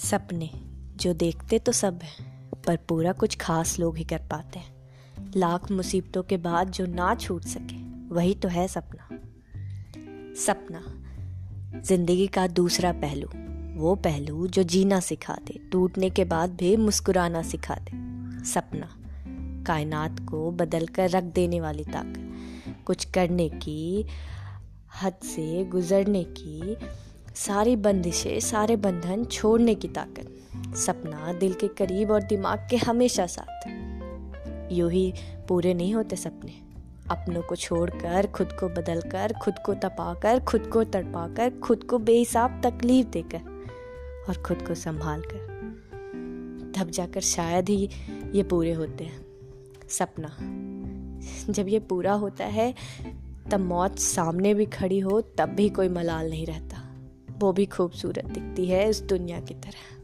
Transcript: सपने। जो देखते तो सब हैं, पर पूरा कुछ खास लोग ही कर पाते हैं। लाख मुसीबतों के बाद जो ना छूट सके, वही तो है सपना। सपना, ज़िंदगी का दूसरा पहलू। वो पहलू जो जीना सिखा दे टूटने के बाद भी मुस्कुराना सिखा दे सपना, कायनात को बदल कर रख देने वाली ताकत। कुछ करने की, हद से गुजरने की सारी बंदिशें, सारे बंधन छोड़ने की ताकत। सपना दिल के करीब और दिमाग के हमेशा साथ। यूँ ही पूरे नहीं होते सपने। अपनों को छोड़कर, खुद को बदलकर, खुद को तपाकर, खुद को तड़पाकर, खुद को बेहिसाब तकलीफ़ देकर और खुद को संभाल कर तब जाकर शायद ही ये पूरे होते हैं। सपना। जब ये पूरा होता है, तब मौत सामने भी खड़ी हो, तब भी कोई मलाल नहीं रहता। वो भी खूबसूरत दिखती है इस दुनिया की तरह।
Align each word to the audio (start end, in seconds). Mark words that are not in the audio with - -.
सपने। 0.00 0.50
जो 0.96 1.12
देखते 1.12 1.58
तो 1.58 1.72
सब 1.72 2.00
हैं, 2.02 2.50
पर 2.66 2.76
पूरा 2.76 3.12
कुछ 3.12 3.36
खास 3.36 3.78
लोग 3.78 3.96
ही 3.96 4.04
कर 4.04 4.18
पाते 4.18 4.58
हैं। 4.58 5.32
लाख 5.36 5.70
मुसीबतों 5.70 6.22
के 6.22 6.36
बाद 6.36 6.70
जो 6.70 6.86
ना 6.86 7.14
छूट 7.14 7.44
सके, 7.44 7.76
वही 8.14 8.34
तो 8.34 8.48
है 8.48 8.68
सपना। 8.68 9.08
सपना, 10.34 10.82
ज़िंदगी 11.80 12.26
का 12.26 12.46
दूसरा 12.46 12.92
पहलू। 12.92 13.28
वो 13.80 13.94
पहलू 13.94 14.46
जो 14.46 14.62
जीना 14.62 15.00
सिखा 15.00 15.36
दे 15.46 15.58
टूटने 15.72 16.10
के 16.10 16.24
बाद 16.24 16.50
भी 16.50 16.76
मुस्कुराना 16.76 17.42
सिखा 17.42 17.74
दे 17.74 18.44
सपना, 18.44 18.88
कायनात 19.66 20.20
को 20.20 20.50
बदल 20.50 20.86
कर 20.86 21.10
रख 21.10 21.24
देने 21.24 21.60
वाली 21.60 21.84
ताकत। 21.84 22.84
कुछ 22.86 23.04
करने 23.04 23.48
की, 23.48 24.06
हद 25.02 25.14
से 25.14 25.64
गुजरने 25.64 26.24
की 26.24 26.76
सारी 27.46 27.76
बंदिशें, 27.76 28.40
सारे 28.40 28.76
बंधन 28.76 29.24
छोड़ने 29.24 29.74
की 29.74 29.88
ताकत। 29.88 30.36
सपना 30.76 31.32
दिल 31.32 31.52
के 31.52 31.68
करीब 31.68 32.10
और 32.10 32.22
दिमाग 32.22 32.66
के 32.70 32.76
हमेशा 32.76 33.26
साथ। 33.26 33.68
यूँ 34.72 34.90
ही 34.90 35.14
पूरे 35.48 35.74
नहीं 35.74 35.94
होते 35.94 36.16
सपने। 36.16 36.52
अपनों 37.10 37.42
को 37.42 37.56
छोड़कर, 37.56 38.26
खुद 38.26 38.52
को 38.52 38.68
बदलकर, 38.68 39.32
खुद 39.42 39.54
को 39.66 39.74
तपाकर, 39.74 40.40
खुद 40.40 40.60
को 40.60 40.84
तड़पाकर, 40.84 41.50
खुद 41.50 41.84
को 41.84 41.98
बेहिसाब 41.98 42.60
तकलीफ़ 42.64 43.08
देकर 43.08 43.66
और 44.28 44.42
खुद 44.42 44.62
को 44.62 44.74
संभाल 44.74 45.20
कर 45.20 45.50
तब 46.78 46.90
जाकर 46.90 47.20
शायद 47.20 47.68
ही 47.68 47.90
ये 48.32 48.42
पूरे 48.42 48.72
होते 48.72 49.04
हैं। 49.04 49.26
सपना। 49.88 50.36
जब 51.52 51.68
ये 51.68 51.78
पूरा 51.78 52.12
होता 52.12 52.44
है, 52.44 52.74
तब 53.50 53.60
मौत 53.60 53.98
सामने 53.98 54.54
भी 54.54 54.66
खड़ी 54.66 54.98
हो, 54.98 55.20
तब 55.20 55.48
भी 55.48 55.68
कोई 55.68 55.88
मलाल 55.88 56.30
नहीं 56.30 56.46
रहता। 56.46 56.86
वो 57.40 57.52
भी 57.52 57.66
खूबसूरत 57.66 58.24
दिखती 58.24 58.66
है 58.66 58.88
इस 58.88 59.00
दुनिया 59.02 59.40
की 59.40 59.54
तरह। 59.54 59.99